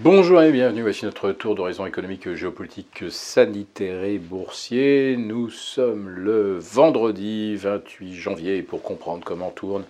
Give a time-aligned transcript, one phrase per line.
[0.00, 5.16] Bonjour et bienvenue, voici notre tour d'horizon économique, géopolitique, sanitaire et boursier.
[5.18, 9.82] Nous sommes le vendredi 28 janvier pour comprendre comment tourne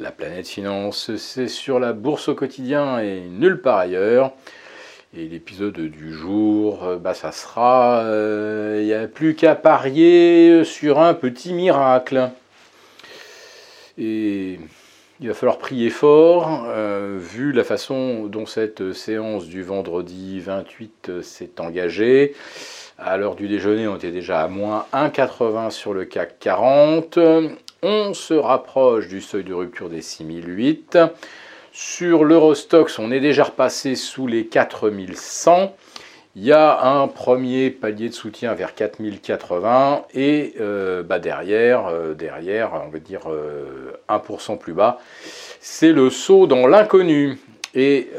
[0.00, 4.32] la planète finance, c'est sur la bourse au quotidien et nulle part ailleurs.
[5.14, 10.64] Et l'épisode du jour, euh, bah, ça sera, euh, il n'y a plus qu'à parier
[10.64, 12.30] sur un petit miracle.
[13.98, 14.58] Et
[15.22, 21.08] il va falloir prier fort, euh, vu la façon dont cette séance du vendredi 28
[21.08, 22.34] euh, s'est engagée.
[22.98, 27.20] À l'heure du déjeuner, on était déjà à moins 1,80 sur le CAC 40.
[27.84, 30.98] On se rapproche du seuil de rupture des 6008.
[31.72, 35.72] Sur l'Eurostox, on est déjà repassé sous les 4100.
[36.34, 42.14] Il y a un premier palier de soutien vers 4080 et euh, bah derrière, euh,
[42.14, 43.28] derrière, on va dire
[44.08, 44.98] 1% euh, plus bas,
[45.60, 47.38] c'est le saut dans l'inconnu.
[47.74, 48.10] Et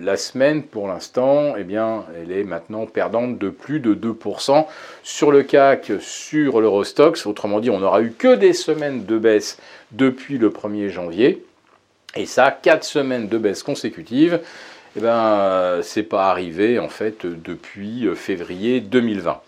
[0.00, 4.66] la semaine, pour l'instant, eh bien, elle est maintenant perdante de plus de 2%
[5.04, 7.26] sur le CAC, sur l'Eurostox.
[7.26, 9.58] Autrement dit, on n'aura eu que des semaines de baisse
[9.92, 11.44] depuis le 1er janvier.
[12.16, 14.40] Et ça, 4 semaines de baisse consécutives
[14.96, 19.40] eh ben, c'est pas arrivé en fait depuis euh, février 2020.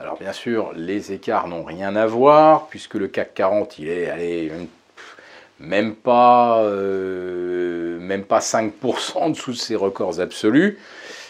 [0.00, 4.50] Alors bien sûr, les écarts n'ont rien à voir puisque le CAC 40 il est
[5.60, 10.78] même pas euh, même pas 5% dessous de ses records absolus.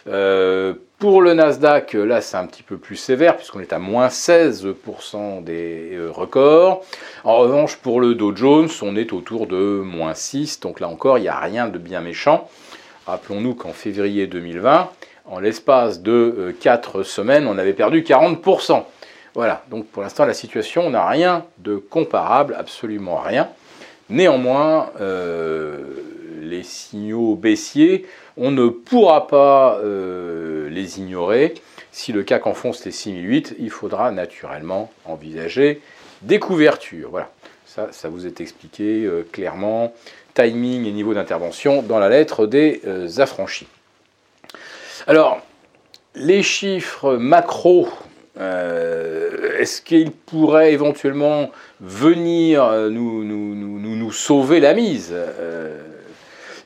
[0.06, 4.08] Euh, pour le Nasdaq, là c'est un petit peu plus sévère puisqu'on est à moins
[4.08, 6.82] 16% des records.
[7.24, 11.18] En revanche, pour le Dow Jones, on est autour de moins 6, donc là encore
[11.18, 12.48] il n'y a rien de bien méchant.
[13.08, 14.90] Rappelons-nous qu'en février 2020,
[15.24, 18.84] en l'espace de 4 euh, semaines, on avait perdu 40%.
[19.34, 23.48] Voilà, donc pour l'instant, la situation n'a rien de comparable, absolument rien.
[24.10, 25.78] Néanmoins, euh,
[26.42, 28.04] les signaux baissiers,
[28.36, 31.54] on ne pourra pas euh, les ignorer.
[31.90, 35.80] Si le CAC enfonce les 6008, il faudra naturellement envisager
[36.20, 37.08] des couvertures.
[37.08, 37.30] Voilà,
[37.68, 39.92] ça, ça vous est expliqué clairement
[40.38, 43.66] timing et niveau d'intervention dans la lettre des euh, affranchis.
[45.08, 45.40] Alors,
[46.14, 47.88] les chiffres macro,
[48.38, 55.12] euh, est-ce qu'ils pourraient éventuellement venir euh, nous, nous, nous, nous sauver la mise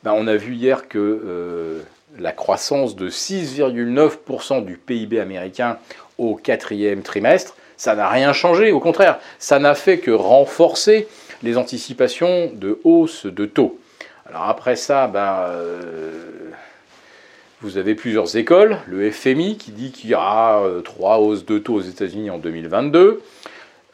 [0.03, 1.81] ben, On a vu hier que
[2.19, 5.79] la croissance de 6,9% du PIB américain
[6.19, 11.09] au quatrième trimestre, ça n'a rien changé, au contraire, ça n'a fait que renforcer
[11.43, 13.79] les anticipations de hausse de taux.
[14.29, 16.51] Alors après ça, ben, euh,
[17.61, 18.79] vous avez plusieurs écoles.
[18.87, 22.39] Le FMI qui dit qu'il y aura euh, trois hausses de taux aux États-Unis en
[22.39, 23.23] 2022.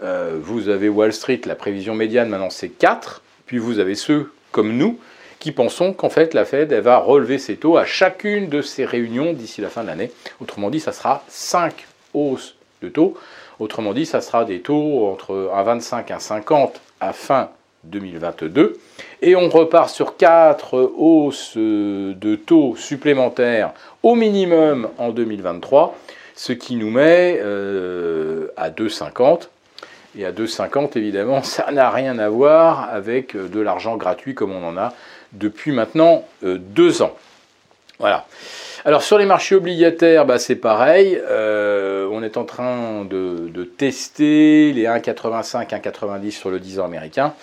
[0.01, 3.23] Euh, vous avez Wall Street, la prévision médiane maintenant c'est 4.
[3.47, 4.99] Puis vous avez ceux comme nous
[5.39, 9.33] qui pensons qu'en fait la Fed va relever ses taux à chacune de ses réunions
[9.33, 10.11] d'ici la fin de l'année.
[10.41, 13.17] Autrement dit, ça sera 5 hausses de taux.
[13.61, 16.71] Autrement dit, ça sera des taux entre 1,25 et 1,50
[17.01, 17.51] à fin
[17.85, 18.79] 2022.
[19.23, 25.97] Et on repart sur 4 hausses de taux supplémentaires au minimum en 2023,
[26.35, 29.49] ce qui nous met euh, à 2,50.
[30.17, 34.67] Et à 2,50, évidemment, ça n'a rien à voir avec de l'argent gratuit comme on
[34.67, 34.93] en a
[35.33, 37.17] depuis maintenant euh, deux ans.
[37.99, 38.27] Voilà.
[38.89, 41.21] Alors sur les marchés obligataires, bah, c'est pareil.
[41.23, 47.35] Euh, on est en train de, tester les 1,85, 1,90 sur le 10 ans américain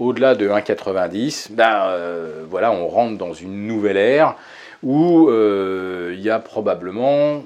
[0.00, 4.34] au-delà de 1,90, ben, euh, voilà, on rentre dans une nouvelle ère
[4.82, 7.44] où euh, il y a probablement,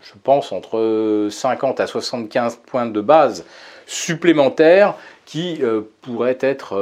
[0.00, 3.44] je pense, entre 50 à 75 points de base
[3.86, 4.94] supplémentaires
[5.26, 5.60] qui
[6.00, 6.80] pourraient être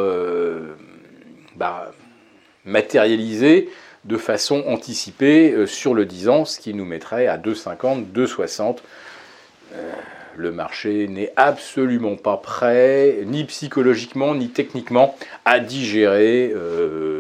[1.57, 1.91] bah,
[2.65, 3.69] matérialisés
[4.05, 8.79] de façon anticipée sur le 10 ans, ce qui nous mettrait à 2,50, 2,60
[10.37, 16.53] le marché n'est absolument pas prêt, ni psychologiquement, ni techniquement, à digérer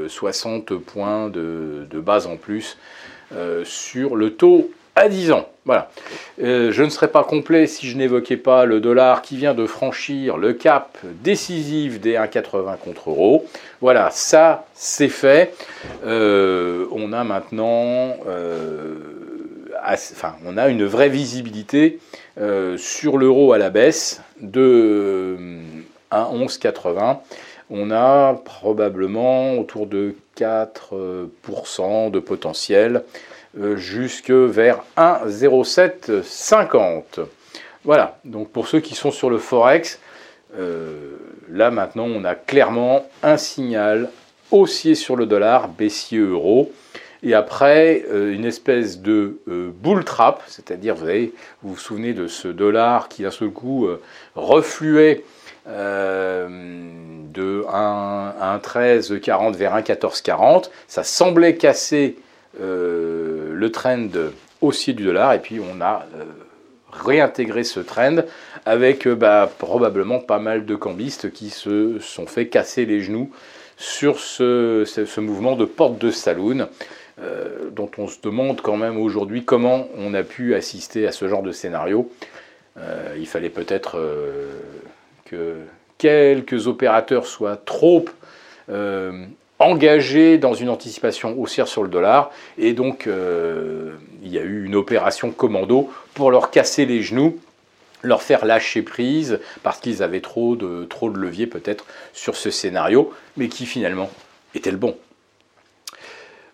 [0.09, 2.77] 60 euh, points de, base en plus
[3.35, 5.49] euh, sur le taux à 10 ans.
[5.65, 5.91] Voilà.
[6.43, 9.67] Euh, je ne serais pas complet si je n'évoquais pas le dollar qui vient de
[9.67, 13.47] franchir le cap décisif des 1,80 contre euro.
[13.81, 15.55] Voilà, ça c'est fait.
[16.95, 18.17] On a maintenant
[19.85, 21.99] enfin, on a une vraie visibilité
[22.41, 25.37] euh, sur l'euro à la baisse de
[26.13, 26.99] 1,1180.
[26.99, 27.15] Euh,
[27.71, 33.05] on a probablement autour de 4% de potentiel
[33.59, 37.21] euh, jusque vers 1,0750.
[37.85, 39.99] Voilà, donc pour ceux qui sont sur le Forex,
[41.51, 44.09] là maintenant on a clairement un signal
[44.51, 46.73] haussier sur le dollar, baissier euro.
[47.25, 51.31] Et après une espèce de bull trap, c'est-à-dire vous,
[51.63, 53.89] vous souvenez de ce dollar qui d'un seul coup
[54.35, 55.25] refluait
[55.67, 60.71] de 1,1340 vers 1,1440.
[60.87, 62.17] Ça semblait casser
[62.61, 64.09] le trend
[64.61, 66.07] haussier du dollar et puis on a
[66.95, 68.17] réintégré ce trend
[68.65, 73.31] avec bah, probablement pas mal de cambistes qui se sont fait casser les genoux
[73.77, 76.69] sur ce, mouvement de porte de saloon,
[77.21, 81.29] euh, dont on se demande quand même aujourd'hui comment on a pu assister à ce
[81.29, 82.11] genre de scénario.
[82.77, 84.51] Euh, il fallait peut-être euh,
[85.25, 85.59] que
[85.99, 88.05] quelques opérateurs soient trop
[89.59, 94.75] engagés dans une anticipation haussière sur le dollar, et donc il y a eu une
[94.75, 97.39] opération commando pour leur casser les genoux
[98.05, 103.13] leur faire lâcher prise parce qu'ils avaient trop de, trop levier peut-être sur ce scénario,
[103.37, 104.11] mais qui finalement
[104.55, 104.97] était le bon.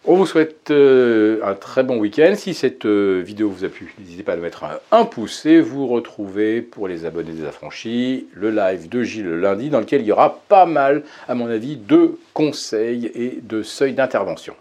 [0.07, 2.33] On vous souhaite euh, un très bon week-end.
[2.35, 5.87] Si cette euh, vidéo vous a plu, n'hésitez pas à mettre un, pouce et vous
[5.87, 10.07] retrouvez pour les abonnés des affranchis le live de Gilles le lundi dans lequel il
[10.07, 14.55] y aura pas mal, à mon avis, de conseils et de seuils d'intervention.